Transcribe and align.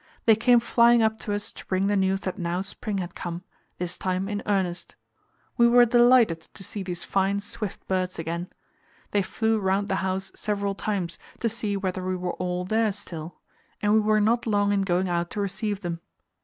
They 0.25 0.35
came 0.35 0.59
flying 0.59 1.03
up 1.03 1.19
to 1.19 1.33
us 1.35 1.53
to 1.53 1.65
bring 1.67 1.85
the 1.85 1.95
news 1.95 2.21
that 2.21 2.39
now 2.39 2.61
spring 2.61 2.97
had 2.97 3.13
come 3.13 3.43
this 3.77 3.99
time 3.99 4.27
in 4.27 4.41
earnest. 4.47 4.95
We 5.57 5.67
were 5.67 5.85
delighted 5.85 6.41
to 6.55 6.63
see 6.63 6.81
these 6.81 7.03
fine, 7.03 7.39
swift 7.39 7.87
birds 7.87 8.17
again. 8.17 8.49
They 9.11 9.21
flew 9.21 9.59
round 9.59 9.89
the 9.89 9.97
house 9.97 10.31
several 10.33 10.73
times 10.73 11.19
to 11.39 11.47
see 11.47 11.77
whether 11.77 12.03
we 12.03 12.15
were 12.15 12.33
all 12.37 12.65
there 12.65 12.91
still; 12.91 13.37
and 13.79 13.93
we 13.93 13.99
were 13.99 14.19
not 14.19 14.47
long 14.47 14.71
in 14.73 14.81
going 14.81 15.07
out 15.07 15.29
to 15.29 15.39
receive 15.39 15.81
them. 15.81 16.01